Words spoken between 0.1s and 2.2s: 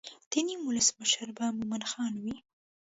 د نیم ولس مشر به مومن خان